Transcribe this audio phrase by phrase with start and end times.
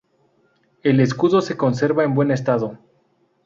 [0.81, 2.79] El escudo se conserva en buen estado.